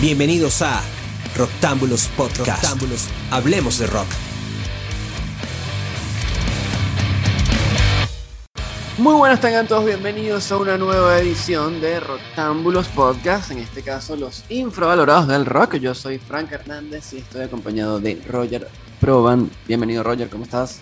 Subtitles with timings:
[0.00, 0.80] Bienvenidos a
[1.36, 2.64] Roctámbulos Podcast.
[3.32, 4.06] Hablemos de rock.
[8.96, 14.14] Muy buenas tengan todos, bienvenidos a una nueva edición de Roctámbulos Podcast, en este caso
[14.14, 15.78] los infravalorados del rock.
[15.78, 18.68] Yo soy Frank Hernández y estoy acompañado de Roger
[19.00, 19.50] Proban.
[19.66, 20.78] Bienvenido Roger, ¿cómo estás?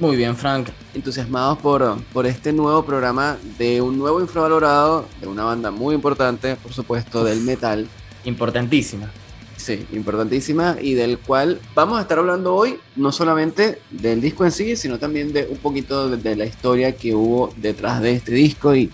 [0.00, 0.70] Muy bien, Frank.
[0.94, 6.56] Entusiasmados por, por este nuevo programa de un nuevo infravalorado, de una banda muy importante,
[6.56, 7.88] por supuesto, del metal.
[8.26, 9.10] Importantísima.
[9.56, 14.52] Sí, importantísima y del cual vamos a estar hablando hoy, no solamente del disco en
[14.52, 18.76] sí, sino también de un poquito de, la historia que hubo detrás de este disco
[18.76, 18.90] y,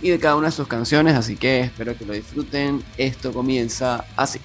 [0.00, 2.82] y de cada una de sus canciones, así que espero que lo disfruten.
[2.96, 4.40] Esto comienza así.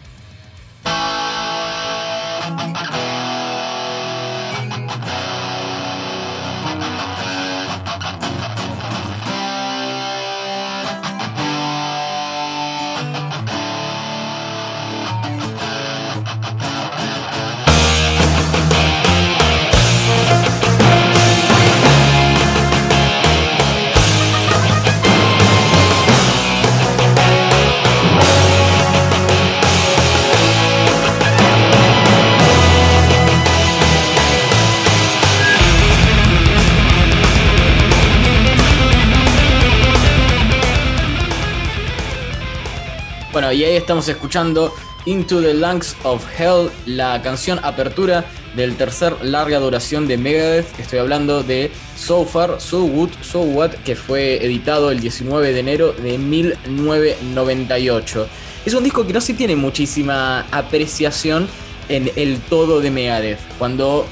[43.54, 44.74] Y ahí estamos escuchando
[45.06, 48.24] Into the Lungs of Hell, la canción apertura
[48.56, 50.80] del tercer larga duración de Megadeth.
[50.80, 55.60] Estoy hablando de So Far, So Good, So What, que fue editado el 19 de
[55.60, 58.28] enero de 1998.
[58.66, 61.50] Es un disco que no se tiene muchísima apreciación
[61.90, 63.40] en el todo de Megadeth.
[63.58, 64.08] Cuando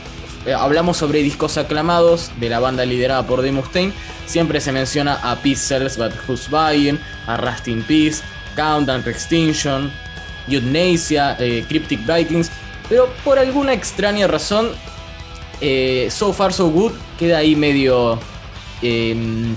[0.45, 3.63] eh, hablamos sobre discos aclamados de la banda liderada por Dave
[4.25, 8.21] siempre se menciona a Peace But Who's Buying, a Rust in Peace,
[8.59, 9.89] Countdown Extinction,
[10.49, 12.51] Euthanasia, eh, Cryptic Vikings,
[12.89, 14.71] pero por alguna extraña razón,
[15.61, 18.19] eh, So Far So Good queda ahí medio
[18.81, 19.55] em,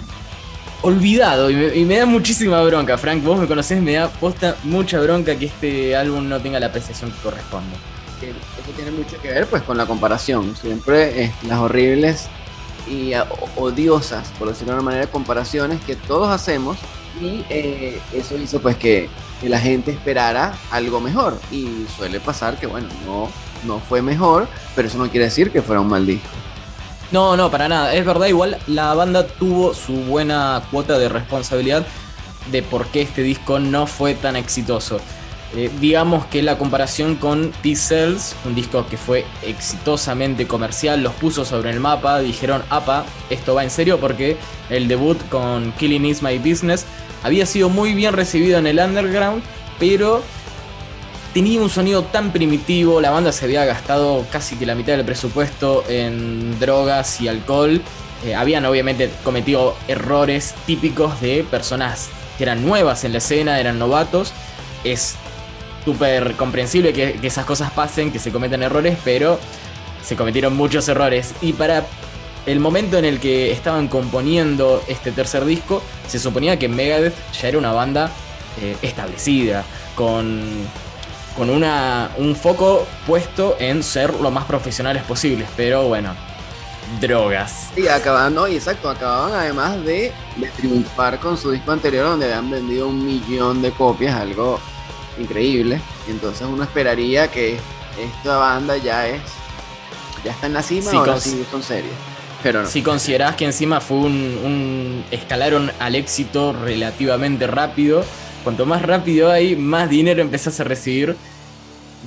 [0.82, 3.24] olvidado y me, da muchísima bronca, Frank.
[3.24, 7.10] Vos me conocés, me da posta mucha bronca que este álbum no tenga la apreciación
[7.10, 7.74] que corresponde.
[8.20, 10.54] Eso tiene mucho que ver pues con la comparación.
[10.54, 12.28] Siempre las horribles
[12.88, 13.12] y
[13.56, 16.78] odiosas, por decirlo de una manera, comparaciones que todos hacemos
[17.20, 19.08] y eh, eso hizo pues que,
[19.42, 23.28] la gente esperara algo mejor y suele pasar que bueno, no,
[23.66, 24.46] no fue mejor,
[24.76, 26.28] pero eso no quiere decir que fuera un mal disco.
[27.10, 27.92] No, no, para nada.
[27.92, 31.84] Es verdad, igual la banda tuvo su buena cuota de responsabilidad
[32.52, 35.00] de por qué este disco no fue tan exitoso.
[35.54, 41.44] Eh, digamos que la comparación con T-Cells, un disco que fue exitosamente comercial, los puso
[41.44, 44.38] sobre el mapa, dijeron, apa, esto va en serio porque
[44.70, 46.86] el debut con Killing Is My Business
[47.22, 49.42] había sido muy bien recibido en el underground,
[49.78, 50.22] pero
[51.34, 55.04] tenía un sonido tan primitivo, la banda se había gastado casi que la mitad del
[55.04, 57.82] presupuesto en drogas y alcohol,
[58.24, 62.08] eh, habían obviamente cometido errores típicos de personas
[62.38, 64.32] que eran nuevas en la escena, eran novatos,
[65.84, 69.38] súper comprensible que, que esas cosas pasen, que se cometan errores, pero
[70.02, 71.34] se cometieron muchos errores.
[71.40, 71.84] Y para
[72.46, 77.48] el momento en el que estaban componiendo este tercer disco, se suponía que Megadeth ya
[77.48, 78.10] era una banda
[78.60, 80.42] eh, establecida, con,
[81.36, 86.14] con una, un foco puesto en ser lo más profesionales posibles, pero bueno,
[87.00, 87.70] drogas.
[87.76, 92.26] Y acababan, no, y exacto, acababan además de, de triunfar con su disco anterior donde
[92.26, 94.58] habían vendido un millón de copias, algo
[95.18, 95.80] increíble.
[96.08, 97.58] Entonces uno esperaría que
[97.98, 99.22] esta banda ya es,
[100.24, 101.94] ya está en la cima, ahora sí son serios.
[102.66, 108.04] Si considerás que encima fue un, escalaron al éxito relativamente rápido,
[108.42, 111.16] cuanto más rápido hay, más dinero empezás a recibir,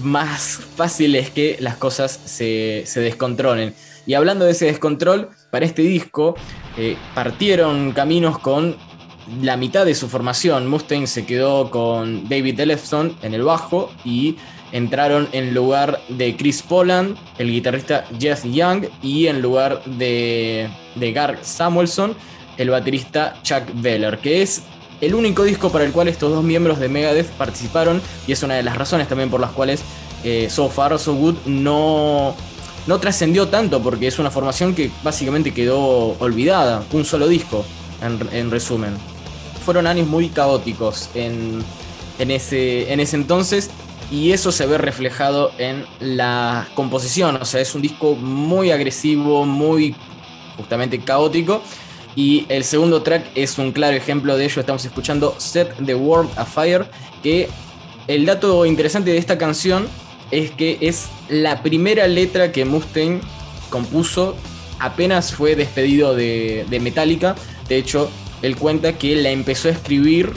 [0.02, 3.74] más fácil es que las cosas se, descontrolen.
[4.06, 6.36] Y hablando de ese descontrol, para este disco
[6.78, 8.76] eh, partieron caminos con
[9.42, 10.68] la mitad de su formación.
[10.68, 14.36] Mustaine se quedó con David Ellefson en el bajo y
[14.72, 21.38] entraron en lugar de Chris Poland, el guitarrista Jeff Young, y en lugar de, de
[21.42, 22.16] Samuelson,
[22.58, 24.64] el baterista Chuck Veller, que es
[25.02, 28.56] el único disco para el cual estos dos miembros de Megadeth participaron y es una
[28.56, 29.82] de las razones también por las cuales
[30.24, 32.36] eh, So Far So Good no,
[32.88, 37.66] no trascendió tanto porque es una formación que básicamente quedó olvidada, un solo disco
[38.02, 38.94] en, resumen.
[39.66, 41.64] Fueron años muy caóticos en,
[42.20, 43.70] en, ese, en ese entonces
[44.12, 49.46] y eso se ve reflejado en la composición, o sea, es un disco muy agresivo,
[49.46, 49.96] muy
[50.58, 51.62] justamente caótico.
[52.16, 54.62] Y el segundo track es un claro ejemplo de ello.
[54.62, 56.86] Estamos escuchando Set the World Afire,
[57.22, 57.50] que
[58.08, 59.88] el dato interesante de esta canción
[60.32, 63.20] es que es la primera letra que Mustaine
[63.70, 64.36] compuso
[64.80, 67.36] apenas fue despedido de, Metallica.
[67.68, 68.10] De hecho,
[68.46, 70.34] él cuenta que la empezó a escribir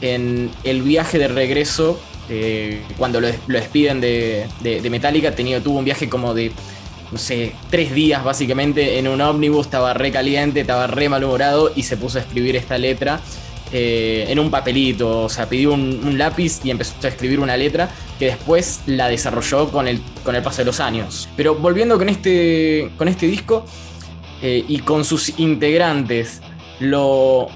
[0.00, 2.00] en el viaje de regreso
[2.30, 4.48] eh, cuando lo, despiden de,
[4.90, 5.34] Metallica.
[5.34, 6.52] Tenía, tuvo un viaje como de,
[7.10, 9.66] no sé, tres días básicamente en un ómnibus.
[9.66, 13.20] Estaba re caliente, estaba re malhumorado y se puso a escribir esta letra.
[13.70, 17.90] Eh, en un papelito, o sea, pidió un, lápiz y empezó a escribir una letra
[18.18, 21.28] que después la desarrolló con el, con el paso de los años.
[21.36, 23.66] Pero volviendo con este, con este disco
[24.40, 26.40] eh, y con sus integrantes,
[26.80, 27.48] lo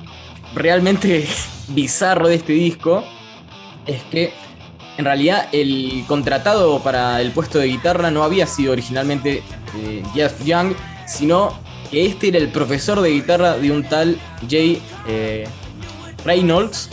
[0.54, 1.26] realmente
[1.68, 3.04] bizarro de este disco
[3.86, 4.32] es que
[4.98, 9.42] en realidad el contratado para el puesto de guitarra no había sido originalmente
[9.78, 10.74] eh, Jeff Young,
[11.06, 11.58] sino
[11.90, 14.80] que este era el profesor de guitarra de un tal Jay
[16.24, 16.90] Reynolds,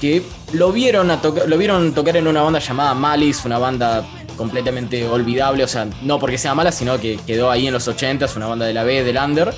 [0.00, 0.22] que
[0.52, 1.08] lo vieron,
[1.46, 4.04] lo vieron tocar en una banda llamada Malice, una banda
[4.36, 8.24] completamente olvidable, o sea, no porque sea mala, sino que quedó ahí en los 80,
[8.24, 9.54] es una banda de la B, del Under.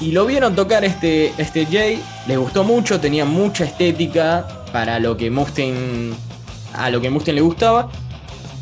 [0.00, 5.16] Y lo vieron tocar este, este Jay, les gustó mucho, tenía mucha estética para lo
[5.16, 6.12] que Mustaine,
[6.74, 7.88] a lo que Mustaine le gustaba,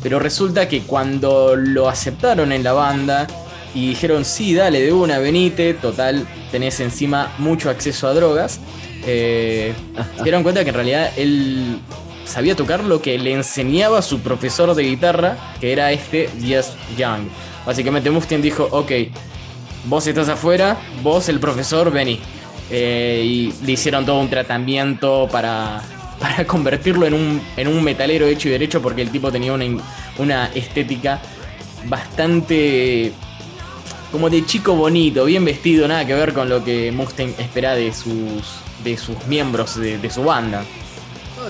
[0.01, 3.27] pero resulta que cuando lo aceptaron en la banda
[3.73, 8.61] y dijeron, sí, dale, de una, venite, total, tenés encima mucho acceso a drogas,
[9.05, 9.73] eh,
[10.17, 11.79] se dieron cuenta que en realidad él
[12.23, 17.27] sabía tocar lo que le enseñaba su profesor de guitarra, que era este Jess Young.
[17.65, 18.91] Básicamente Mustaine dijo, ok,
[19.87, 22.19] vos estás afuera, vos el profesor, vení.
[22.69, 25.81] Eh, y le hicieron todo un tratamiento para,
[26.19, 29.65] para convertirlo en un, en un metalero hecho y derecho porque el tipo tenía una,
[30.17, 31.21] una estética
[31.85, 33.13] bastante
[34.11, 37.91] como de chico bonito, bien vestido, nada que ver con lo que Mustaine espera de
[37.91, 40.63] sus, de sus miembros de, su banda.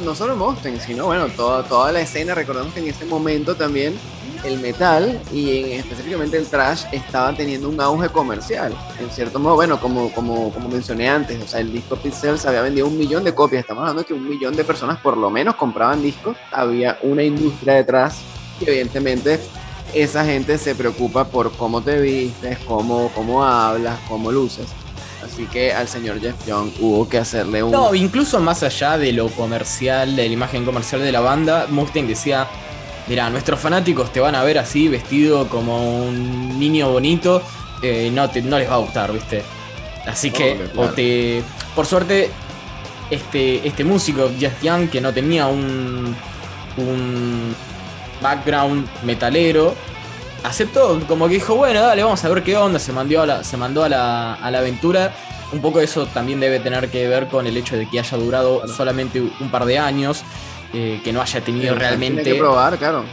[0.03, 3.93] No, solo Mustaine, sino bueno, toda, toda la escena, recordemos que en ese momento también
[4.45, 8.73] el metal y específicamente el trash estaba teniendo un auge comercial.
[8.99, 12.61] En cierto modo, bueno, como, como, como mencioné antes, o sea, el disco Pixels había
[12.61, 13.61] vendido un millón de copias.
[13.61, 16.37] Estamos hablando de que un millón de personas por lo menos compraban discos.
[16.51, 18.19] Había una industria detrás
[18.59, 19.39] y evidentemente
[19.93, 24.67] esa gente se preocupa por cómo te vistes, cómo, cómo hablas, cómo luces.
[25.23, 27.71] Así que al señor Jeff Young hubo que hacerle un.
[27.71, 32.07] No, incluso más allá de lo comercial, de la imagen comercial de la banda, Mustaine
[32.07, 32.47] decía:
[33.07, 37.41] Mira, nuestros fanáticos te van a ver así, vestido como un niño bonito,
[37.81, 39.43] eh, no, te, no les va a gustar, ¿viste?
[40.07, 41.43] Así que, o te.
[41.75, 42.31] Por suerte,
[43.09, 46.15] este, este músico, Jeff Young, que no tenía un.
[46.77, 47.55] un
[48.21, 49.75] background metalero,
[50.43, 53.43] aceptó, como que dijo, bueno, dale, vamos a ver qué onda, se, mandó a la,
[53.43, 55.13] se mandó a la, a la aventura.
[55.51, 58.67] Un poco eso también debe tener que ver con el hecho de que haya durado
[58.67, 60.23] solamente un par de años,
[60.77, 62.37] eh, que no haya tenido realmente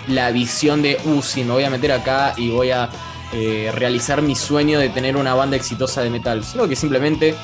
[0.09, 2.91] la visión de, uh, sí, me voy a meter acá y voy a
[3.33, 7.37] eh, realizar mi sueño de tener una banda exitosa de metal, sino que simplemente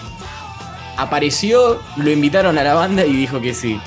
[0.96, 3.80] apareció, lo invitaron a la banda y dijo que sí.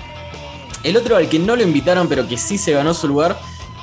[0.85, 3.37] El otro al que no lo invitaron, pero que sí se ganó su lugar,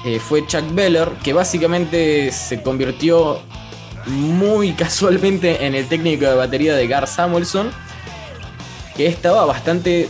[0.07, 3.43] eh, fue Chuck Beller, que básicamente se convirtió
[4.07, 7.71] muy casualmente en el técnico de batería de Gar Samuelson,
[8.97, 10.09] que estaba bastante...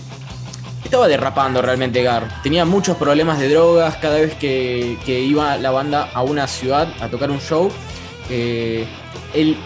[0.84, 2.42] Estaba derrapando realmente Gar.
[2.42, 7.08] Tenía muchos problemas de drogas cada vez que, iba la banda a una ciudad a
[7.08, 7.70] tocar un show.
[8.30, 8.87] Eh,
[9.35, 9.56] él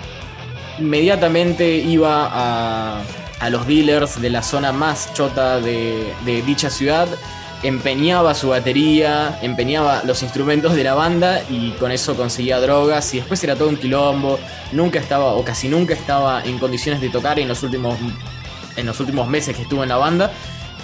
[0.78, 3.02] inmediatamente iba a,
[3.40, 7.08] a, los dealers de la zona más chota de, de dicha ciudad
[7.62, 13.18] empeñaba su batería, empeñaba los instrumentos de la banda y con eso conseguía drogas y
[13.18, 14.38] después era todo un quilombo,
[14.72, 17.96] nunca estaba o casi nunca estaba en condiciones de tocar en los últimos
[18.76, 20.32] en los últimos meses que estuvo en la banda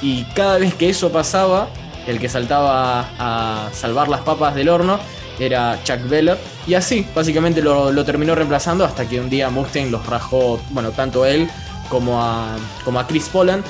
[0.02, 1.68] y cada vez que eso pasaba,
[2.06, 4.98] el que saltaba a salvar las papas del horno
[5.38, 9.90] era Chuck Beller y así básicamente lo, lo terminó reemplazando hasta que un día Mustaine
[9.90, 11.48] los rajó, bueno, tanto él
[11.88, 13.64] como a, como a Chris Poland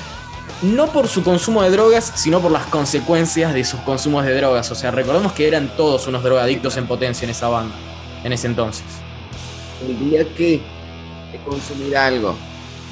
[0.61, 4.69] no por su consumo de drogas, sino por las consecuencias de sus consumos de drogas.
[4.71, 7.75] O sea, recordemos que eran todos unos drogadictos en potencia en esa banda,
[8.25, 8.83] en ese entonces.
[9.87, 10.61] El día que
[11.45, 12.35] consumir algo,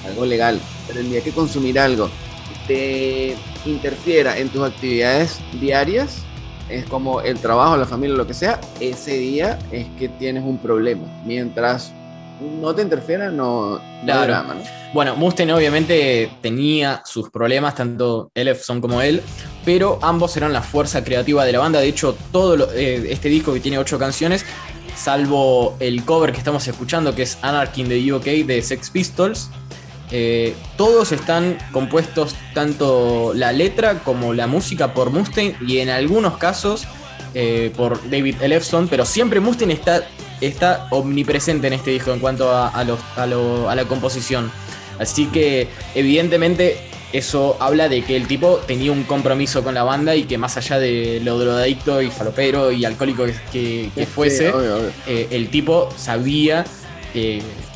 [0.06, 2.10] algo legal, pero el día que consumir algo
[2.68, 6.24] te interfiera en tus actividades diarias,
[6.70, 10.58] es como el trabajo, la familia, lo que sea, ese día es que tienes un
[10.58, 11.04] problema.
[11.26, 11.94] Mientras
[12.42, 14.58] no te interfiera, no, drama,
[14.94, 19.22] Bueno, Mustaine obviamente tenía sus problemas, tanto Elefson como él,
[19.66, 21.80] pero ambos eran la fuerza creativa de la banda.
[21.80, 24.46] De hecho, todo eh, este disco que tiene ocho canciones,
[24.96, 29.50] salvo el cover que estamos escuchando, que es Anarchy in the UK de Sex Pistols,
[30.10, 36.38] eh, todos están compuestos, tanto la letra como la música, por Mustaine y en algunos
[36.38, 36.88] casos
[37.34, 40.08] eh, por David Ellefson, pero siempre Mustaine está,
[40.40, 42.82] está omnipresente en este disco en cuanto a, a,
[43.22, 44.50] a la composición.
[44.98, 46.78] Así que evidentemente
[47.12, 50.56] eso habla de que el tipo tenía un compromiso con la banda y que más
[50.58, 54.54] allá de lo drogadicto y falopero y alcohólico que, fuese,
[55.06, 56.66] eh, el tipo sabía,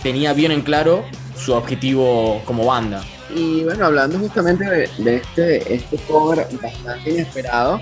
[0.01, 1.05] tenía bien en claro
[1.43, 3.03] su objetivo como banda.
[3.33, 7.81] Y bueno, hablando justamente de, este, este cover bastante inesperado,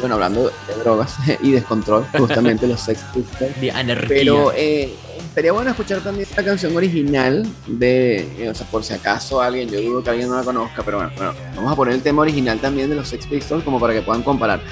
[0.00, 3.60] bueno, hablando de drogas y descontrol, justamente los Sex Pistols.
[3.60, 4.08] De anarquía.
[4.08, 4.94] Pero eh,
[5.36, 9.68] Sería bueno escuchar también la canción original de, eh, o sea, por si acaso alguien,
[9.68, 12.22] yo dudo que alguien no la conozca, pero bueno, bueno, vamos a poner el tema
[12.22, 14.62] original también de los Sex Pistols como para que puedan comparar.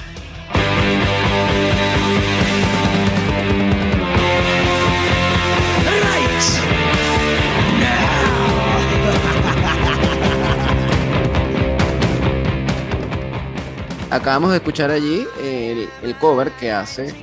[14.15, 17.13] Acabamos de escuchar allí el, el cover que hace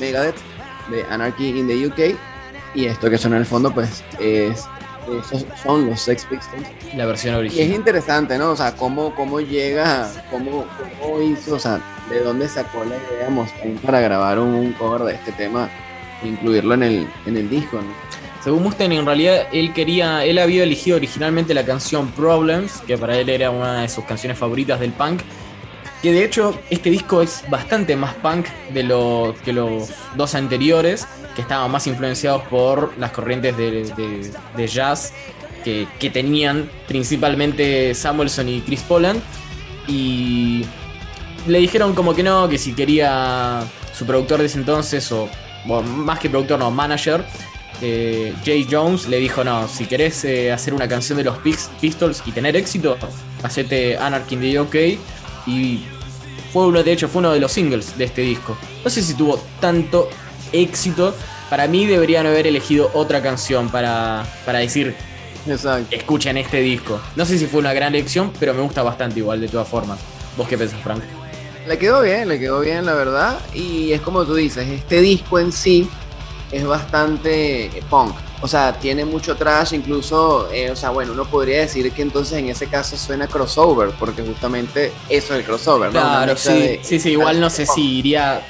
[0.00, 0.34] Megadeth
[0.90, 2.16] de Anarchy in the UK
[2.74, 4.64] y esto que suena en el fondo, pues, es,
[5.20, 6.66] esos son los Sex Pistols.
[6.96, 7.66] La versión original.
[7.66, 8.50] Y es interesante, ¿no?
[8.50, 10.64] O sea, cómo, cómo llega, cómo,
[11.00, 11.80] cómo hizo, o sea,
[12.10, 15.68] de dónde sacó la idea Mustaine para grabar un, cover de este tema
[16.22, 18.10] e incluirlo en el, en el disco, ¿no?
[18.42, 23.16] Según Mustaine, en realidad él quería, él había elegido originalmente la canción Problems, que para
[23.18, 25.20] él era una de sus canciones favoritas del punk,
[26.02, 31.42] que de hecho este disco es bastante más punk de que los dos anteriores, que
[31.42, 35.12] estaban más influenciados por las corrientes de, jazz
[35.64, 39.20] que, tenían principalmente Samuelson y Chris Poland.
[39.86, 40.64] Y
[41.46, 43.62] le dijeron como que no, que si quería
[43.96, 45.28] su productor de ese entonces, o
[45.66, 47.24] más que productor, no, manager,
[47.82, 52.22] eh, Jay Jones le dijo, no, si querés eh, hacer una canción de los Pistols
[52.26, 52.96] y tener éxito,
[53.42, 54.76] hacete Anarchy in the OK.
[55.46, 55.84] Y
[56.52, 58.56] fue uno, de hecho, fue uno de los singles de este disco.
[58.84, 60.08] No sé si tuvo tanto
[60.52, 61.14] éxito.
[61.48, 64.94] Para mí deberían haber elegido otra canción para, para decir,
[65.90, 67.00] escuchen este disco.
[67.16, 69.98] No sé si fue una gran elección, pero me gusta bastante igual de todas formas.
[70.36, 71.02] ¿Vos qué pensás, Frank?
[71.66, 73.38] Le quedó bien, le quedó bien, la verdad.
[73.54, 75.88] Y es como tú dices, este disco en sí
[76.52, 78.14] es bastante punk.
[78.42, 82.38] O sea, tiene mucho trash, incluso, eh, o sea, bueno, uno podría decir que entonces
[82.38, 86.00] en ese caso suena crossover, porque justamente eso es el crossover, ¿no?
[86.00, 88.42] Claro, sí, sí, sí, igual no sé si iría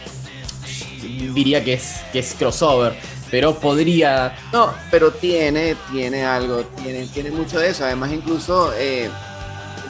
[1.35, 2.95] diría que es, que es crossover,
[3.31, 4.37] pero podría...
[4.53, 7.85] No, pero tiene, tiene algo, tiene, tiene mucho de eso.
[7.85, 9.09] Además, incluso eh,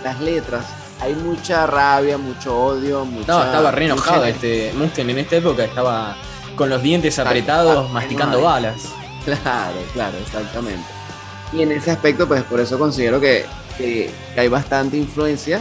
[0.04, 0.66] las letras,
[1.00, 3.32] hay mucha rabia, mucho odio, mucha...
[3.32, 6.16] No, estaba re enojado este en esta época, estaba
[6.56, 8.90] con los dientes apretados, masticando balas.
[9.42, 10.84] Claro, claro, exactamente.
[11.52, 13.44] Y en ese aspecto, pues por eso considero que,
[13.76, 15.60] que, hay bastante influencia.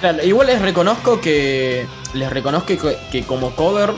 [0.00, 3.90] Claro, igual les reconozco que les reconozco que, que como cover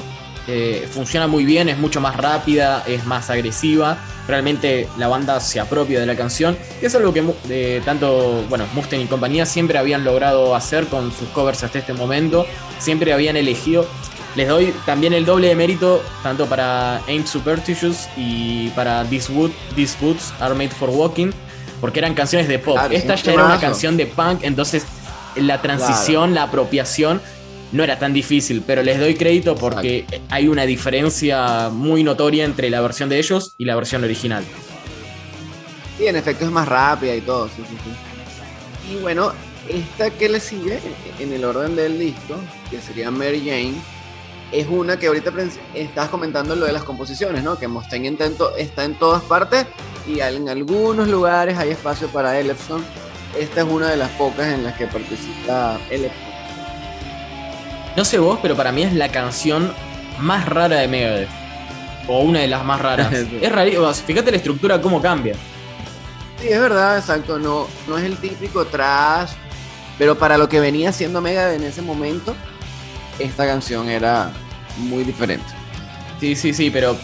[0.48, 3.98] eh, funciona muy bien, es mucho más rápida, es más agresiva.
[4.26, 6.56] Realmente la banda se apropia de la canción.
[6.80, 11.62] es algo que tanto, bueno, Mustaine y compañía siempre habían logrado hacer con sus covers
[11.62, 12.46] hasta este momento.
[12.78, 13.86] Siempre habían elegido.
[14.34, 19.50] Les doy también el doble de mérito, tanto para Ain't Superstitious y para This Wood,
[19.76, 21.32] These Boots Are Made for Walking,
[21.80, 22.78] porque eran canciones de pop.
[22.90, 24.86] Esta ya era una canción de punk, entonces
[25.36, 27.20] la transición, la apropiación
[27.72, 32.70] no era tan difícil, pero les doy crédito porque hay una diferencia muy notoria entre
[32.70, 34.44] la versión de ellos y la versión original.
[35.98, 38.94] Sí, en efecto es más rápida y todo, sí, sí, sí.
[38.94, 39.32] Y bueno,
[39.68, 40.80] esta que le sigue
[41.18, 42.36] en el orden del disco,
[42.70, 43.74] que sería Mary Jane,
[44.52, 45.32] es una que ahorita
[45.74, 47.58] estás comentando lo de las composiciones, ¿no?
[47.58, 49.66] Que Mustaine intento está en todas partes
[50.06, 52.84] y en algunos lugares hay espacio para Ellefson.
[53.38, 56.32] Esta es una de las pocas en las que participa Ellefson.
[57.96, 59.72] No sé vos, pero para mí es la canción
[60.20, 61.28] más rara de Megadeth.
[62.08, 63.12] O una de las más raras.
[63.40, 63.92] es rarísimo.
[63.94, 65.34] Fíjate la estructura, cómo cambia.
[66.40, 67.38] Sí, es verdad, exacto.
[67.38, 69.30] No, no es el típico trash.
[69.98, 72.34] Pero para lo que venía siendo Megadeth en ese momento,
[73.18, 74.32] esta canción era
[74.78, 75.46] muy diferente.
[76.20, 76.96] Sí, sí, sí, pero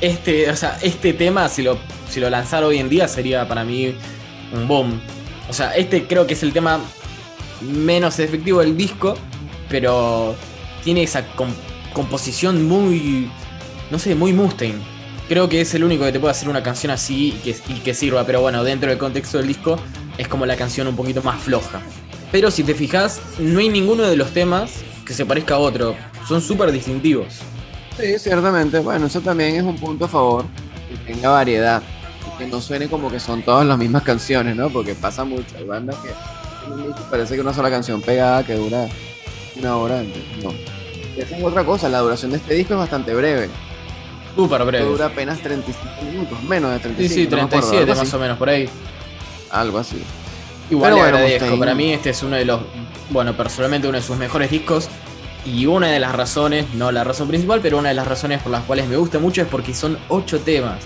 [0.00, 3.64] este, o sea, este tema, si lo, si lo lanzara hoy en día, sería para
[3.64, 3.94] mí
[4.52, 5.00] un boom.
[5.48, 6.80] O sea, este creo que es el tema
[7.60, 9.16] menos efectivo del disco,
[9.68, 10.34] pero
[10.84, 11.24] tiene esa
[11.92, 13.30] composición muy,
[13.90, 14.78] no sé, muy Mustaine.
[15.28, 17.80] Creo que es el único que te puede hacer una canción así y que, y
[17.80, 19.78] que sirva, pero bueno, dentro del contexto del disco
[20.16, 21.82] es como la canción un poquito más floja.
[22.32, 24.70] Pero si te fijas, no hay ninguno de los temas
[25.04, 25.96] que se parezca a otro.
[26.28, 27.38] Son súper distintivos.
[27.98, 28.78] Sí, ciertamente.
[28.80, 30.44] Bueno, eso también es un punto a favor.
[30.88, 31.82] Que tenga variedad.
[32.38, 34.68] que no suene como que son todas las mismas canciones, ¿no?
[34.68, 35.56] Porque pasa mucho.
[35.56, 36.10] Hay bandas que
[37.10, 38.86] parece que una sola canción pegada que dura
[39.56, 40.02] una hora.
[40.42, 40.50] No.
[41.16, 43.48] Esa es otra cosa, la duración de este disco es bastante breve.
[44.36, 44.84] Súper breve.
[44.84, 47.14] Dura apenas 35 minutos, menos de 35.
[47.14, 48.68] Sí, sí, 37 más o menos por ahí.
[49.50, 50.00] Algo así.
[50.70, 51.58] Igual Pero bueno, agradezco.
[51.58, 52.60] Para mí este es uno de los,
[53.10, 54.88] bueno, personalmente uno de sus mejores discos.
[55.44, 58.52] Y una de las razones, no la razón principal, pero una de las razones por
[58.52, 60.78] las cuales me gusta mucho es porque son ocho temas.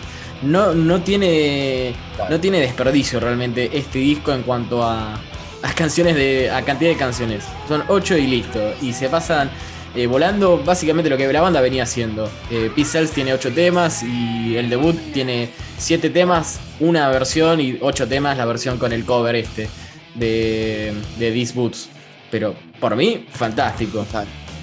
[0.43, 1.95] No, no, tiene,
[2.29, 5.15] no tiene desperdicio realmente este disco en cuanto a,
[5.63, 6.51] a canciones de.
[6.51, 7.45] a cantidad de canciones.
[7.69, 8.75] Son ocho y listo.
[8.83, 9.51] Y se pasan
[9.95, 12.31] eh, volando básicamente lo que la banda venía haciendo.
[12.51, 18.09] Eh, P-Cells tiene 8 temas y el debut tiene 7 temas, una versión y 8
[18.09, 19.69] temas, la versión con el cover este
[20.15, 21.89] de, de These Boots.
[22.31, 24.07] Pero por mí, fantástico.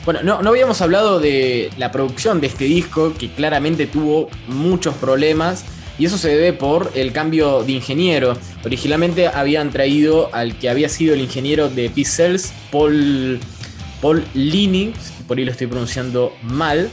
[0.10, 4.96] Bueno, no, no habíamos hablado de la producción de este disco, que claramente tuvo muchos
[4.96, 5.66] problemas.
[6.00, 8.36] Y eso se debe por el cambio de ingeniero.
[8.66, 13.40] Originalmente habían traído al que había sido el ingeniero de P-Cells, Paul,
[14.02, 14.94] Paul Lini,
[15.28, 16.90] por ahí lo estoy pronunciando mal.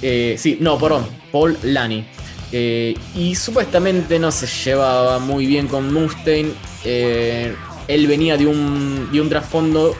[0.00, 2.04] Eh, sí, no, perdón, Paul Lani.
[2.52, 6.52] Eh, y supuestamente no se llevaba muy bien con Mustaine.
[6.84, 7.52] Eh,
[7.88, 9.96] él venía de un, de un trasfondo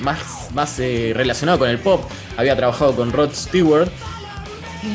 [0.00, 2.02] más, más relacionado con el pop.
[2.36, 3.90] Había trabajado con Rod Stewart.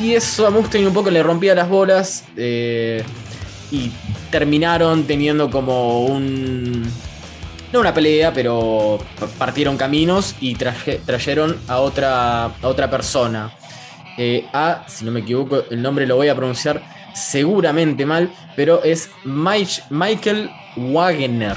[0.00, 2.24] Y eso a Mustaine un poco le rompía las bolas.
[2.36, 3.90] y
[4.30, 6.88] terminaron teniendo como un,
[7.72, 8.98] no una pelea, pero
[9.38, 13.52] partieron caminos y trajeron a otra, a otra persona.
[14.18, 16.82] Eh, a, si no me equivoco, el nombre lo voy a pronunciar
[17.14, 21.56] seguramente mal, pero es Michael Wagner.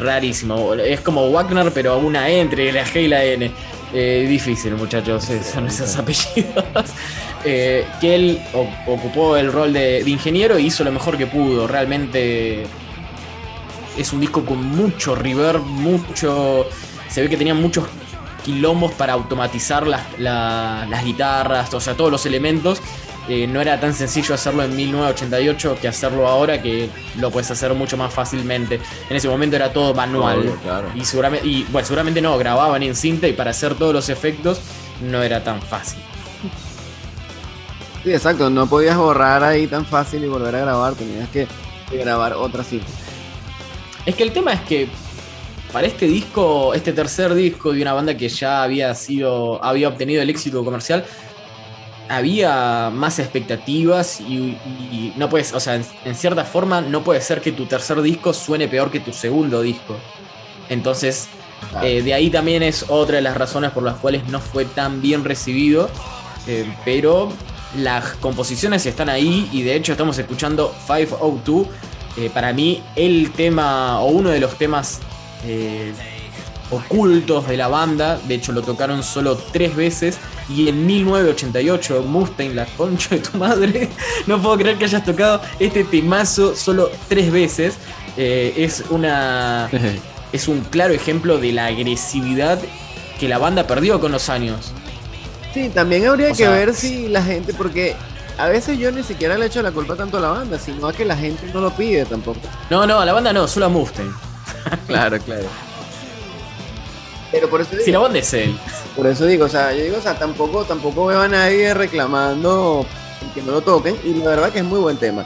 [0.00, 3.50] Rarísimo, es como Wagner, pero una E entre la G y la N.
[3.92, 6.64] Eh, difícil, muchachos, son esos apellidos.
[7.42, 8.42] Eh, que él
[8.86, 11.66] ocupó el rol de, de ingeniero y hizo lo mejor que pudo.
[11.66, 12.66] Realmente
[13.96, 16.66] es un disco con mucho reverb, mucho.
[17.08, 17.86] Se ve que tenía muchos
[18.44, 22.80] quilombos para automatizar las, guitarras, o sea, todos los elementos.
[23.28, 27.72] Eh, no era tan sencillo hacerlo en 1988 que hacerlo ahora, que lo puedes hacer
[27.74, 28.80] mucho más fácilmente.
[29.08, 30.52] En ese momento era todo manual.
[30.94, 34.60] Y, seguramente, y bueno, seguramente no, grababan en cinta y para hacer todos los efectos
[35.02, 36.00] no era tan fácil.
[38.02, 41.46] Sí, exacto, no podías borrar ahí tan fácil y volver a grabar, tenías que
[41.92, 42.86] grabar otra cinta.
[44.06, 44.88] Es que el tema es que
[45.72, 50.22] para este disco, este tercer disco de una banda que ya había sido, había obtenido
[50.22, 51.04] el éxito comercial,
[52.10, 57.52] había más expectativas y, no puedes, o sea, en, cierta forma no puede ser que
[57.52, 59.96] tu tercer disco suene peor que tu segundo disco.
[60.68, 61.28] Entonces,
[61.82, 65.00] eh, de ahí también es otra de las razones por las cuales no fue tan
[65.00, 65.88] bien recibido,
[66.46, 67.32] eh, pero
[67.76, 71.66] las composiciones están ahí y de hecho estamos escuchando 502
[72.16, 75.00] eh, para mí el tema o uno de los temas
[75.44, 75.92] eh,
[76.70, 80.18] ocultos de la banda, de hecho lo tocaron solo tres veces
[80.50, 83.88] y en 1988 Mustaine, la concha de tu madre,
[84.26, 87.74] no puedo creer que hayas tocado este temazo solo tres veces.
[88.16, 89.70] Eh, es una
[90.32, 92.58] es un claro ejemplo de la agresividad
[93.18, 94.72] que la banda perdió con los años.
[95.54, 97.96] Sí, también habría que ver si la gente, porque
[98.38, 100.92] a veces yo ni siquiera le echo la culpa tanto a la banda, sino a
[100.92, 102.40] que la gente no lo pide tampoco.
[102.70, 104.12] No, no, a la banda no, solo a Mustaine.
[104.86, 105.46] claro, claro.
[107.32, 108.56] Pero por eso digo, si la banda es él.
[108.96, 112.84] Por eso digo, o sea, yo digo, o sea, tampoco, tampoco veo a nadie reclamando
[113.34, 115.24] que no lo toquen, y la verdad que es muy buen tema.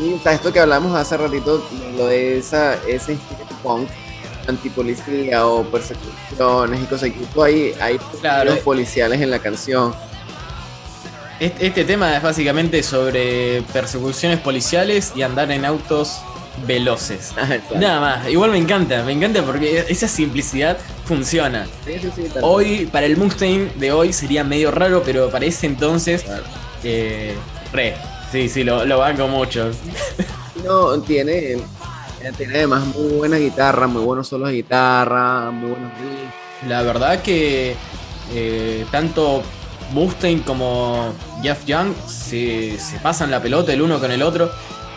[0.00, 1.62] Y, esto que hablamos hace ratito,
[1.96, 3.88] lo de esa, ese espíritu punk,
[4.46, 8.56] antipolicía o persecuciones y cosas, que hay, hay claro.
[8.58, 9.94] policiales en la canción
[11.40, 16.20] este tema es básicamente sobre persecuciones policiales y andar en autos
[16.66, 17.32] veloces.
[17.36, 18.28] Ah, Nada más.
[18.28, 21.66] Igual me encanta, me encanta porque esa simplicidad funciona.
[22.42, 26.24] hoy, para el Mustang de hoy sería medio raro, pero para ese entonces,
[26.82, 27.34] eh,
[27.72, 27.94] re.
[28.32, 29.70] Sí, sí, lo, lo banco mucho.
[30.64, 31.58] No, tiene,
[32.38, 36.68] tiene además muy buena guitarra, muy buenos solos de guitarra, muy buenos riffs.
[36.68, 37.74] La verdad que
[38.32, 39.42] eh, tanto
[39.92, 41.12] Mustaine como
[41.42, 44.50] Jeff Young se, pasan la pelota el uno con el otro.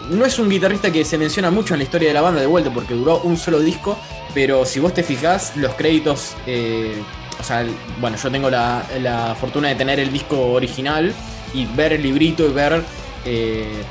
[0.10, 2.48] No es un guitarrista que se menciona mucho en la historia de la banda de
[2.48, 3.98] vuelta porque duró un solo disco,
[4.34, 7.02] pero si vos te fijás, los créditos, eh,
[7.40, 7.66] o sea,
[8.00, 11.14] bueno, yo tengo la, fortuna de tener el disco original
[11.54, 12.84] y ver el librito y ver
[13.26, 13.84] eh,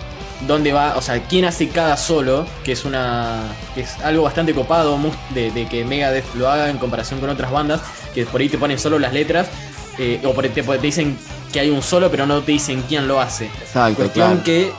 [0.46, 3.42] dónde va, o sea, quién hace cada solo, que es una
[3.76, 4.98] es algo bastante copado
[5.34, 7.80] de, de, que Megadeth lo haga en comparación con otras bandas,
[8.14, 9.48] que por ahí te ponen solo las letras
[9.98, 11.16] eh, o te, te, dicen
[11.52, 13.46] que hay un solo, pero no te dicen quién lo hace.
[13.46, 14.72] Exacto, Cuestión que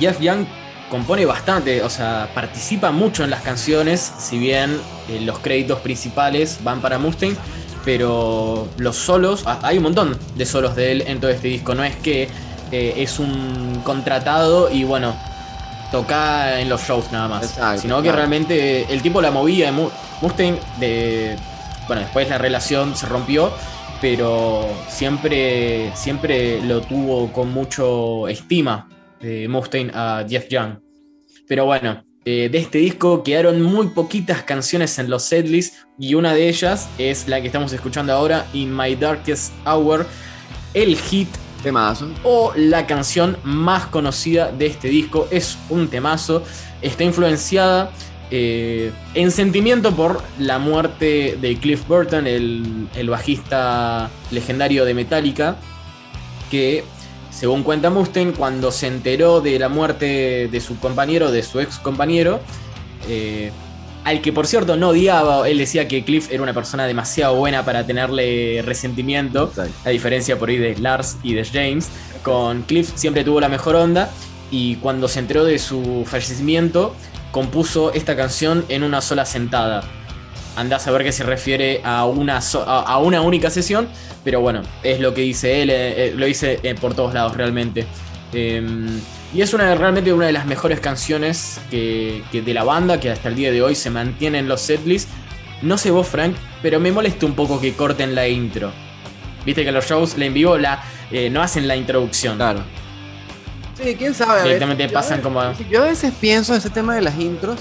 [0.00, 0.46] Jeff Young
[0.90, 6.58] compone bastante, o sea, participa mucho en las canciones, si bien eh, los créditos principales
[6.64, 7.36] van para Mustaine,
[7.84, 11.74] pero los solos, ah, hay un montón de solos de él en todo este disco,
[11.74, 12.28] no es que
[12.72, 15.14] eh, es un contratado y bueno,
[15.92, 19.72] toca en los shows nada más, sino que realmente el tipo la movía,
[20.20, 21.36] Mustaine, de,
[21.86, 23.52] bueno, después la relación se rompió,
[24.00, 28.88] pero siempre, siempre lo tuvo con mucho estima
[29.20, 30.78] de Mustaine a Jeff Young.
[31.46, 36.34] Pero bueno, eh, de este disco quedaron muy poquitas canciones en los setlists y una
[36.34, 40.06] de ellas es la que estamos escuchando ahora, In My Darkest Hour,
[40.74, 41.28] el hit
[41.62, 45.28] temazo o la canción más conocida de este disco.
[45.30, 46.42] Es un temazo,
[46.82, 47.90] está influenciada
[48.30, 55.56] eh, en sentimiento por la muerte de Cliff Burton, el, el bajista legendario de Metallica,
[56.50, 56.84] que
[57.40, 61.78] según cuenta Mustaine, cuando se enteró de la muerte de su compañero, de su ex
[61.78, 62.38] compañero,
[63.08, 63.50] eh,
[64.04, 67.64] al que por cierto no odiaba, él decía que Cliff era una persona demasiado buena
[67.64, 69.50] para tenerle resentimiento,
[69.86, 71.88] a diferencia por ahí de Lars y de James.
[72.22, 74.10] Con Cliff siempre tuvo la mejor onda
[74.50, 76.94] y cuando se enteró de su fallecimiento,
[77.30, 79.82] compuso esta canción en una sola sentada.
[80.56, 83.88] Andás a ver que se refiere a una, a una única sesión,
[84.24, 87.36] pero bueno, es lo que dice él, eh, eh, lo dice eh, por todos lados
[87.36, 87.86] realmente.
[88.32, 89.00] Em,
[89.32, 93.28] y es una, realmente una de las mejores canciones que, de la banda que hasta
[93.28, 95.10] el día de hoy se mantiene en los setlists.
[95.62, 98.72] No sé vos, Frank, pero me molesta un poco que corten la intro.
[99.46, 100.82] Viste que los shows la en vivo la,
[101.30, 102.36] no hacen la introducción.
[102.36, 102.62] Claro.
[103.82, 104.42] Sí, quién sabe.
[104.42, 105.40] Directamente pasan como.
[105.70, 107.60] Yo a veces pienso en ese tema de las intros,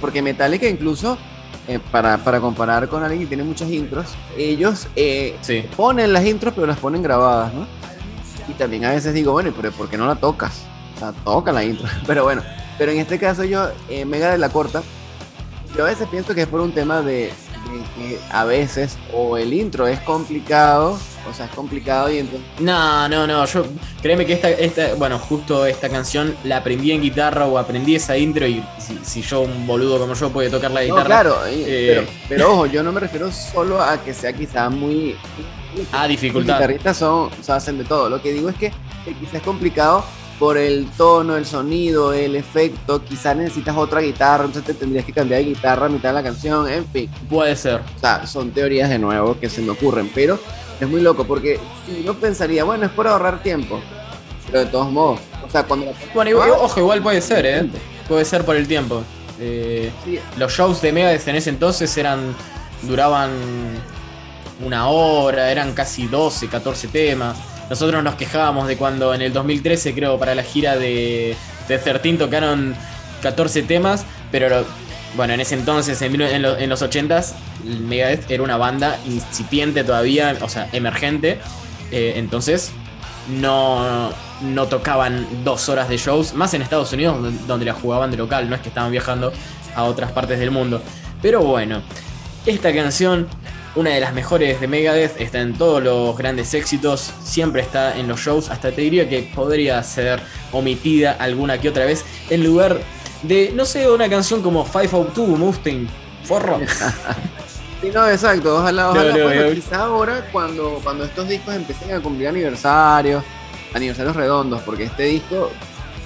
[0.00, 1.16] porque Metallica incluso
[1.68, 5.36] eh, para, comparar con alguien que tiene muchas intros, ellos eh,
[5.76, 7.66] ponen las intros, pero las ponen grabadas, ¿no?
[8.48, 10.62] Y también a veces digo, bueno, pero ¿por qué no la tocas?
[10.96, 11.88] O sea, toca la intro.
[12.06, 12.42] Pero bueno,
[12.78, 14.82] pero en este caso yo, eh, Mega de la Corta,
[15.76, 17.32] yo a veces pienso que es por un tema de,
[17.96, 22.46] que a veces o el intro es complicado, o sea, es complicado y entonces...
[22.60, 23.64] No, no, no, yo
[24.02, 28.16] créeme que esta, esta, bueno, justo esta canción la aprendí en guitarra o aprendí esa
[28.16, 28.62] intro y
[29.02, 31.04] si, yo, un boludo como yo, puede tocar la guitarra...
[31.04, 35.16] claro, eh, pero, ojo, yo no me refiero solo a que sea quizá muy...
[35.92, 36.54] Ah, dificultad.
[36.54, 38.08] Los guitarristas son, o sea, hacen de todo.
[38.08, 38.72] Lo que digo es que,
[39.04, 40.04] que quizás es complicado
[40.38, 45.12] por el tono, el sonido, el efecto, quizás necesitas otra guitarra, entonces te tendrías que
[45.12, 47.10] cambiar de guitarra a mitad de la canción, en fin.
[47.28, 47.80] Puede ser.
[47.96, 50.38] O sea, son teorías de nuevo que se me ocurren, pero
[50.80, 53.80] es muy loco porque si yo pensaría, bueno, es por ahorrar tiempo,
[54.46, 55.92] pero de todos modos, o sea, cuando...
[56.14, 57.68] Bueno, ojo, igual puede ser, ¿eh?
[58.08, 59.02] Puede ser por el tiempo.
[59.40, 59.90] Eh,
[60.36, 62.34] los shows de Megadeth en ese entonces eran
[62.82, 63.30] duraban
[64.64, 67.36] una hora, eran casi 12, 14 temas.
[67.68, 72.14] Nosotros nos quejábamos de cuando en el 2013, creo, para la gira de, de 13
[72.14, 72.74] tocaron
[73.22, 74.64] 14 temas, pero
[75.16, 77.32] bueno, en ese entonces, en, los 80s,
[77.64, 81.38] Megadeth era una banda incipiente todavía, o sea, emergente.
[81.90, 82.72] Eh, entonces,
[83.28, 84.10] no,
[84.42, 88.48] no tocaban dos horas de shows, más en Estados Unidos, donde la jugaban de local,
[88.48, 89.32] no es que estaban viajando
[89.74, 90.82] a otras partes del mundo.
[91.22, 91.82] Pero bueno,
[92.46, 93.28] esta canción
[93.76, 98.06] una de las mejores de Megadeth, está en todos los grandes éxitos, siempre está en
[98.06, 100.20] los shows, hasta te diría que podría ser
[100.52, 102.80] omitida alguna que otra vez en lugar
[103.26, 105.86] de, no sé, una canción como Five Out Two, Mustang,
[106.24, 106.60] forro.
[107.80, 113.22] sí, no, exacto, ojalá, ojalá, quizá ahora cuando, cuando estos discos empiecen a cumplir aniversarios,
[113.72, 115.50] aniversarios redondos, porque este disco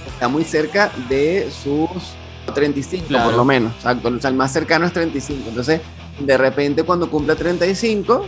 [0.07, 1.89] está muy cerca de sus
[2.53, 5.81] 35 por lo menos, exacto, o sea, el más cercano es 35, entonces
[6.19, 8.25] de repente cuando cumpla 35,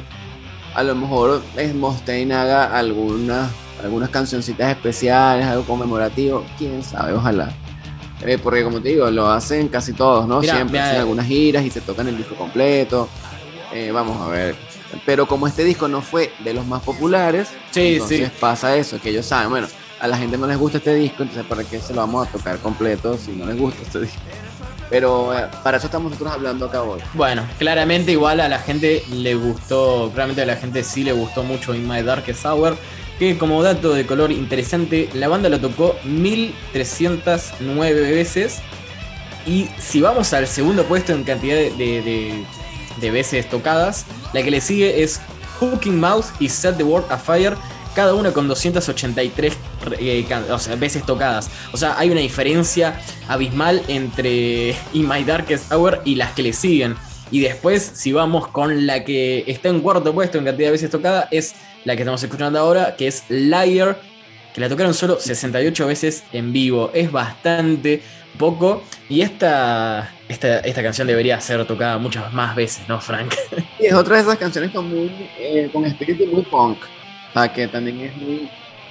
[0.75, 3.49] a lo mejor es Mustaine haga algunas,
[3.83, 7.51] algunas cancioncitas especiales, algo conmemorativo, quién sabe, ojalá.
[8.23, 10.41] Eh, porque como te digo, lo hacen casi todos, ¿no?
[10.41, 13.09] Siempre hacen algunas giras y se tocan el disco completo.
[13.73, 14.55] Eh, vamos a ver.
[15.05, 19.09] Pero como este disco no fue de los más populares, sí, entonces pasa eso, que
[19.09, 19.67] ellos saben, bueno,
[19.99, 22.31] a la gente no les gusta este disco, entonces ¿para qué se lo vamos a
[22.31, 24.19] tocar completo si no les gusta este disco?
[24.89, 26.99] Pero eh, para eso estamos nosotros hablando acá hoy.
[27.13, 31.43] Bueno, claramente igual a la gente le gustó, claramente a la gente sí le gustó
[31.43, 32.75] mucho In My Darkest Hour.
[33.21, 38.61] Que como dato de color interesante, la banda lo tocó 1309 veces.
[39.45, 42.43] Y si vamos al segundo puesto en cantidad de,
[42.99, 45.21] veces tocadas, la que le sigue es
[45.59, 47.57] Hooking Mouth y Set the World Afire
[47.93, 49.53] cada una con 283
[49.99, 50.25] eh,
[50.79, 51.51] veces tocadas.
[51.73, 56.53] O sea, hay una diferencia abismal entre In My Darkest Hour y las que le
[56.53, 56.95] siguen.
[57.29, 60.89] Y después, si vamos con la que está en cuarto puesto en cantidad de veces
[60.89, 61.53] tocada, es
[61.85, 63.99] la que estamos escuchando ahora, que es Liar
[64.53, 66.91] que la tocaron solo 68 veces en vivo.
[66.93, 68.01] Es bastante
[68.37, 68.83] poco.
[69.07, 73.33] Y esta, esta, esta canción debería ser tocada muchas más veces, ¿no, Frank?
[73.79, 76.77] Y es otra de esas canciones con, muy, eh, con espíritu muy punk.
[77.29, 78.49] O sea, que también es muy,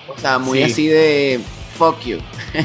[0.09, 0.65] o sea, muy Sí.
[0.73, 1.41] así de
[1.77, 2.19] fuck you.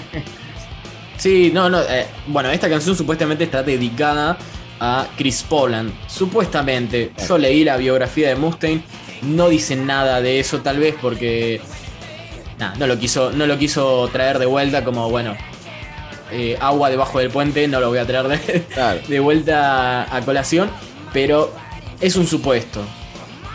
[1.17, 1.81] Sí, no, no.
[1.81, 4.37] eh, bueno, esta canción supuestamente está dedicada
[4.79, 5.93] a Chris Poland.
[6.07, 8.83] Supuestamente, yo leí la biografía de Mustaine,
[9.25, 11.61] no dicen nada de eso, tal vez porque
[12.79, 15.35] no lo quiso, no lo quiso traer de vuelta como bueno.
[16.31, 18.99] eh, agua debajo del puente, no lo voy a traer de, Claro.
[19.07, 20.69] de vuelta a colación,
[21.13, 21.53] pero
[22.01, 22.81] es un supuesto.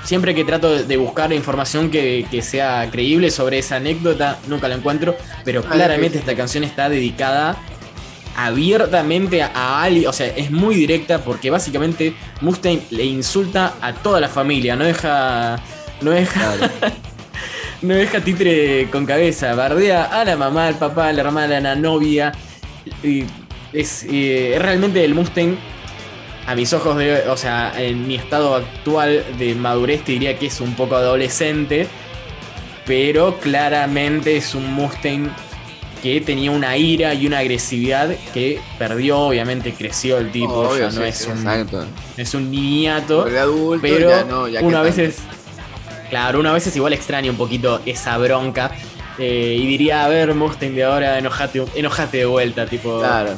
[0.04, 4.76] Siempre que trato de buscar información que, que sea creíble sobre esa anécdota, nunca la
[4.76, 7.56] encuentro, pero Ah, claramente esta canción está dedicada
[8.36, 13.92] abiertamente a, a alguien, o sea, es muy directa porque básicamente Mustaine le insulta a
[13.92, 15.56] toda la familia, no deja,
[16.00, 16.72] no deja, Claro.
[17.82, 21.60] no deja titre con cabeza, bardea a la mamá, al papá, a la hermana, a
[21.60, 22.32] la novia.
[23.02, 23.24] Y
[23.72, 25.56] es, eh, es realmente el Mustang,
[26.46, 30.46] a mis ojos, de, o sea, en mi estado actual de madurez, te diría que
[30.46, 31.86] es un poco adolescente,
[32.86, 35.30] pero claramente es un Mustang
[36.02, 40.84] que tenía una ira y una agresividad que perdió, obviamente creció el tipo, Obvio, ya
[40.86, 41.86] no sí, es, sí, un, exacto.
[42.16, 43.22] es un niñato.
[43.22, 45.18] Adulto, Pero ya no, ya veces,
[46.08, 48.70] claro, una veces igual extraña un poquito esa bronca.
[49.18, 52.98] eh, y diría, a ver, Mustang de ahora, enojate, enojate de vuelta, tipo.
[53.00, 53.34] Claro.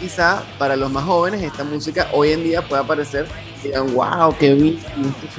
[0.00, 3.26] Quizá para los más jóvenes esta música hoy en día puede parecer
[3.62, 4.78] digan, wow, qué bien,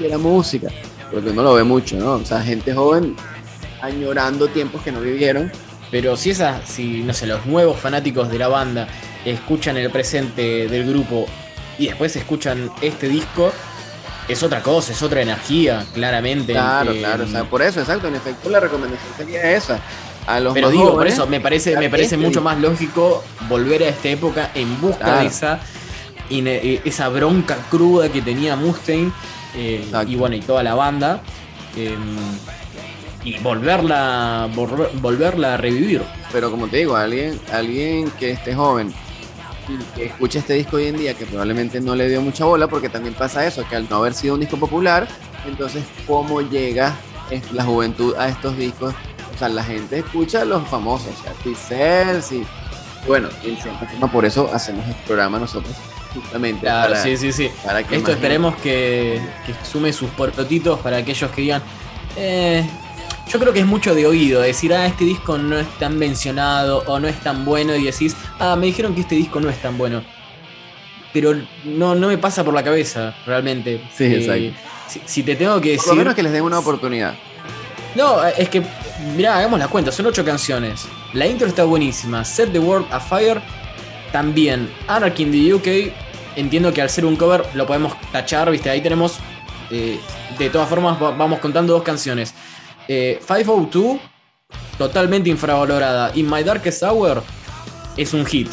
[0.04, 0.70] era música.
[1.12, 2.14] Porque uno lo ve mucho, ¿no?
[2.14, 3.16] O sea, gente joven
[3.82, 5.52] añorando tiempos que no vivieron.
[5.92, 8.88] Pero si esas, si, no sé, los nuevos fanáticos de la banda
[9.24, 11.26] escuchan el presente del grupo
[11.78, 13.52] y después escuchan este disco,
[14.28, 16.54] es otra cosa, es otra energía, claramente.
[16.54, 17.26] Claro, Eh, claro.
[17.26, 18.08] O sea, por eso, exacto.
[18.08, 19.80] En efecto, la recomendación sería esa.
[20.28, 23.24] A los Pero digo, por jóvenes, eso me parece, me parece este mucho más lógico
[23.48, 25.20] volver a esta época en busca Claro.
[25.22, 25.60] de esa,
[26.32, 29.12] eh, esa bronca cruda que tenía Mustaine
[29.56, 31.22] eh, y bueno, y toda la banda.
[31.78, 31.96] eh,
[33.26, 36.02] y volverla, volver- volverla a revivir.
[36.32, 38.94] Pero como te digo, alguien, alguien que esté joven
[39.68, 42.68] y que escuche este disco hoy en día, que probablemente no le dio mucha bola,
[42.68, 45.08] porque también pasa eso, que al no haber sido un disco popular,
[45.48, 46.96] entonces cómo llega
[47.52, 48.94] la juventud a estos discos.
[49.34, 52.46] O sea, la gente escucha a los famosos, o sea, Pixels y
[53.08, 55.76] bueno, en cierta forma por eso hacemos el programa nosotros,
[56.14, 57.50] justamente Claro, para, sí, sí, sí.
[57.66, 61.62] para que Esto esperemos que, que sume sus portotitos para aquellos que digan.
[62.16, 62.66] "Eh,
[63.28, 66.84] yo creo que es mucho de oído, decir, ah, este disco no es tan mencionado
[66.88, 69.58] o no es tan bueno, y decís, ah, me dijeron que este disco no es
[69.62, 70.04] tan bueno.
[71.14, 71.34] Pero
[71.64, 73.82] no, no me pasa por la cabeza, realmente.
[73.96, 74.60] Sí, Eh, exacto.
[74.88, 75.98] Si, si te tengo que Por lo decir.
[75.98, 77.16] menos que les den una oportunidad.
[77.96, 78.62] No, es que,
[79.16, 80.86] mirá, hagamos la cuenta, son ocho canciones.
[81.14, 82.24] La intro está buenísima.
[82.26, 83.42] Set the World Afire
[84.12, 84.70] también.
[84.88, 85.94] Anarchy in the UK,
[86.36, 89.14] entiendo que al ser un cover lo podemos tachar, viste, ahí tenemos.
[89.72, 89.98] eh,
[90.38, 92.36] de todas formas, va- vamos contando dos canciones.
[92.88, 93.98] Eh, 502,
[94.78, 96.12] totalmente infravalorada.
[96.16, 97.24] In My Darkest Hour
[97.98, 98.50] es un hit.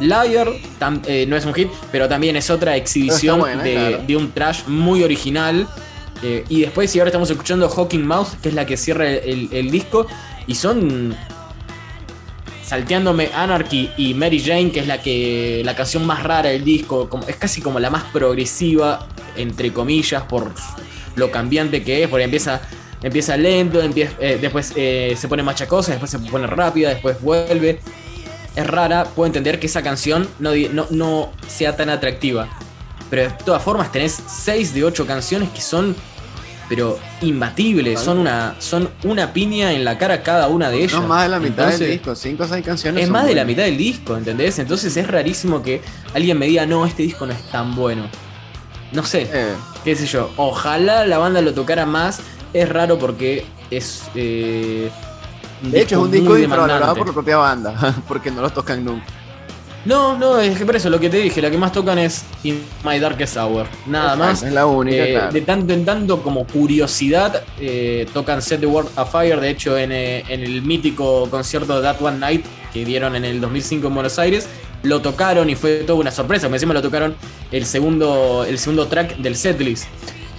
[0.00, 3.98] Liar tam- eh, no es un hit, pero también es otra exhibición buena, de, claro.
[4.06, 5.66] de un trash muy original.
[6.22, 9.18] Eh, y después, y ahora estamos escuchando Hawking Mouth, que es la que cierra el,
[9.24, 10.06] el- el disco.
[10.46, 11.14] Y son.
[12.64, 15.62] Salteándome Anarchy y Mary Jane, que es la que.
[15.64, 17.08] la canción más rara del disco.
[17.08, 20.52] como- es casi como la más progresiva, entre comillas, por
[21.14, 22.08] lo cambiante que es.
[22.08, 22.60] Porque empieza.
[23.02, 27.80] Empieza lento, empieza, eh, después eh, se pone machacosa, después se pone rápida, después vuelve.
[28.54, 32.48] Es rara, puedo entender que esa canción no, no, no sea tan atractiva.
[33.10, 35.94] Pero de todas formas tenés 6 de 8 canciones que son
[36.68, 41.00] pero imbatibles, son una, son una piña en la cara cada una de ellas.
[41.00, 43.04] No más de la mitad Entonces, del disco, cinco o seis canciones.
[43.04, 44.58] Es más de la mitad del disco, ¿entendés?
[44.58, 45.80] Entonces es rarísimo que
[46.14, 48.08] alguien me diga, no, este disco no es tan bueno.
[48.92, 49.52] No sé, Eh,
[49.84, 50.30] qué sé yo.
[50.36, 52.20] Ojalá la banda lo tocara más.
[52.52, 54.04] Es raro porque es.
[54.14, 54.90] eh,
[55.62, 59.04] de hecho, es un disco infravalorado por la propia banda, porque no lo tocan nunca.
[59.86, 62.24] No, no, es que por eso lo que te dije, la que más tocan es
[62.42, 63.66] In My Darkest Hour.
[63.86, 64.42] Nada Exacto, más.
[64.42, 65.32] Es la única, Eh, claro.
[65.32, 69.36] De tanto en tanto, como curiosidad, eh, tocan Set the World Afire.
[69.40, 73.24] De hecho, en, eh, en el mítico concierto de That One Night que dieron en
[73.24, 74.48] el 2005 en Buenos Aires,
[74.82, 76.48] lo tocaron y fue toda una sorpresa.
[76.48, 77.14] encima lo tocaron
[77.52, 79.84] el segundo, el segundo track del setlist.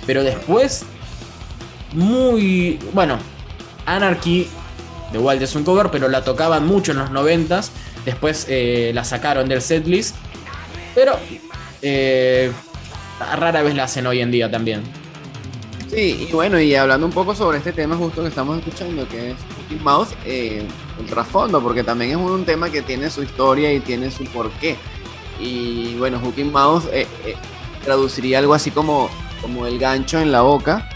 [0.05, 0.83] Pero después,
[1.93, 2.79] muy.
[2.93, 3.17] Bueno,
[3.85, 4.47] Anarchy,
[5.11, 7.69] de Wild es un cover, pero la tocaban mucho en los 90s.
[8.05, 10.15] Después eh, la sacaron del setlist.
[10.95, 11.13] Pero
[11.81, 12.51] eh,
[13.19, 14.83] rara vez la hacen hoy en día también.
[15.89, 19.31] Sí, y bueno, y hablando un poco sobre este tema justo que estamos escuchando, que
[19.31, 20.67] es Cooking Mouse eh,
[20.99, 24.75] el trasfondo, porque también es un tema que tiene su historia y tiene su porqué.
[25.39, 26.89] Y bueno, Hooking Mouse
[27.85, 29.09] traduciría algo así como,
[29.41, 30.89] como el gancho en la boca.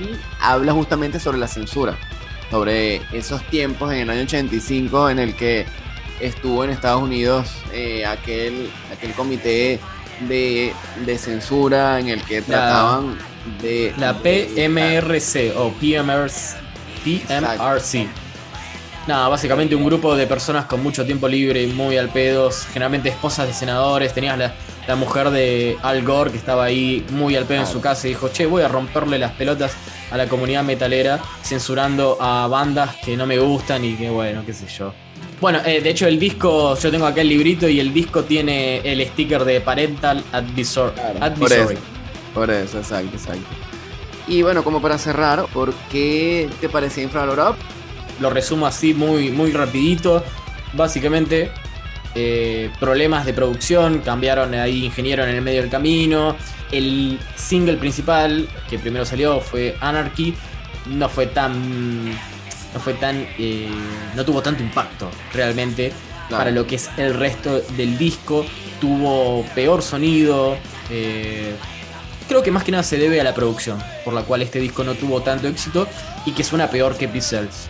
[0.00, 1.96] Y habla justamente sobre la censura,
[2.50, 5.66] sobre esos tiempos en el año 85 en el que
[6.20, 7.50] estuvo en Estados Unidos
[8.06, 9.78] aquel, aquel comité
[10.28, 10.72] de,
[11.04, 13.16] de, censura en el que trataban
[13.60, 13.94] de...
[13.96, 16.56] La PMRC o PMRC.
[17.04, 18.06] PMRC.
[19.06, 23.08] Nada, básicamente un grupo de personas con mucho tiempo libre y muy al pedo, generalmente
[23.08, 24.12] esposas de senadores.
[24.12, 24.54] Tenías la,
[24.90, 28.10] la mujer de Al Gore que estaba ahí muy al pedo en su casa y
[28.10, 29.72] dijo, che, voy a romperle las pelotas
[30.10, 34.52] a la comunidad metalera, censurando a bandas que no me gustan y que bueno, qué
[34.52, 34.92] sé yo.
[35.40, 38.78] Bueno, eh, de hecho el disco, yo tengo acá el librito y el disco tiene
[38.78, 41.78] el sticker de Parental Advisor, Advisory.
[42.34, 43.46] Por eso, exacto, exacto.
[44.26, 47.54] Y bueno, como para cerrar, ¿por qué te parecía infravalorado?
[48.18, 50.24] Lo resumo así muy, muy rapidito.
[50.72, 51.52] Básicamente,
[52.14, 56.36] eh, problemas de producción, cambiaron ahí ingeniero en el medio del camino.
[56.72, 60.34] El single principal que primero salió fue Anarchy.
[60.86, 62.10] No fue tan.
[62.10, 63.26] No fue tan.
[63.38, 63.68] Eh,
[64.14, 65.92] no tuvo tanto impacto realmente
[66.28, 68.44] para lo que es el resto del disco.
[68.80, 70.56] Tuvo peor sonido.
[70.90, 71.54] Eh,
[72.28, 74.84] creo que más que nada se debe a la producción, por la cual este disco
[74.84, 75.86] no tuvo tanto éxito
[76.24, 77.68] y que suena peor que Pixels.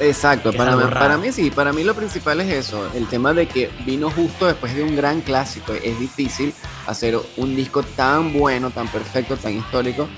[0.00, 3.46] Exacto, para mí, para mí, sí, para mí lo principal es eso, el tema de
[3.46, 6.54] que vino justo después de un gran clásico, es difícil
[6.86, 10.08] hacer un disco tan bueno, tan perfecto, tan histórico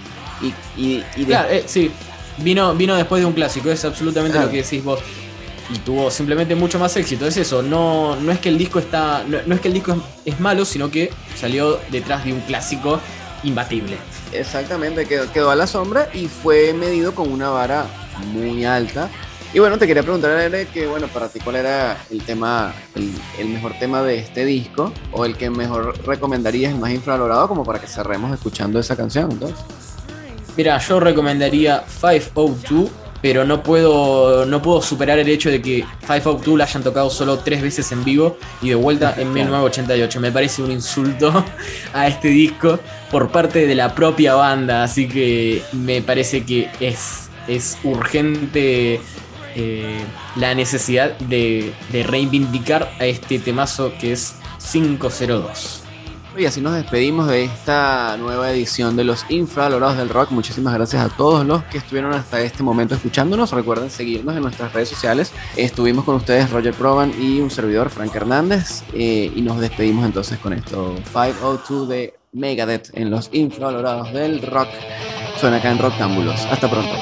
[0.43, 1.91] y, y, Claro, eh, sí,
[2.39, 5.01] vino, vino después de un clásico, es absolutamente lo que decís vos
[5.73, 7.27] y tuvo simplemente mucho más éxito.
[7.27, 9.25] Es eso, no, no es que el disco está.
[9.25, 13.01] No, es que el disco es, malo, sino que salió detrás de un clásico
[13.45, 13.97] imbatible.
[14.33, 17.87] Exactamente, quedó, quedó a la sombra y fue medido con una vara
[18.33, 19.09] muy alta.
[19.53, 22.73] Y bueno, te quería preguntar, que bueno, para ti cuál era el tema,
[23.37, 27.65] el, mejor tema de este disco, o el que mejor recomendarías, el más infravalorado, como
[27.65, 29.59] para que cerremos escuchando esa canción, entonces.
[30.57, 32.91] Mira, yo recomendaría 502
[33.23, 36.83] pero no puedo, no puedo superar el hecho de que Five Out Two la hayan
[36.83, 40.21] tocado solo tres veces en vivo y de vuelta en 1988.
[40.21, 41.45] Me parece un insulto
[41.93, 42.79] a este disco
[43.11, 49.01] por parte de la propia banda, así que me parece que es, es urgente
[49.55, 50.01] eh,
[50.37, 54.35] la necesidad de, reivindicar a este temazo que es
[54.73, 55.85] 502.
[56.37, 60.31] Y así nos despedimos de esta nueva edición de los Infravalorados del Rock.
[60.31, 63.51] Muchísimas gracias a todos los que estuvieron hasta este momento escuchándonos.
[63.51, 65.33] Recuerden seguirnos en nuestras redes sociales.
[65.57, 68.85] Estuvimos con ustedes Roger Proban y un servidor Frank Hernández.
[68.95, 70.95] Eh, y nos despedimos entonces con esto.
[71.13, 74.69] 502 de Megadeth en los Infravalorados del Rock.
[75.41, 76.47] Suena acá en Roctámbulos.
[76.47, 76.95] Hasta pronto.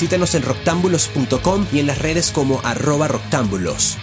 [0.00, 3.98] Visítanos en roctámbulos.com y en las redes como arroba roctámbulos.